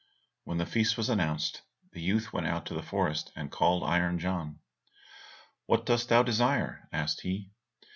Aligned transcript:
When 0.45 0.57
the 0.57 0.65
feast 0.65 0.97
was 0.97 1.09
announced, 1.09 1.61
the 1.91 2.01
youth 2.01 2.33
went 2.33 2.47
out 2.47 2.65
to 2.65 2.73
the 2.73 2.81
forest, 2.81 3.31
and 3.35 3.51
called 3.51 3.83
Iron 3.83 4.17
John. 4.17 4.57
"What 5.67 5.85
dost 5.85 6.09
thou 6.09 6.23
desire?" 6.23 6.89
asked 6.91 7.21
he. 7.21 7.51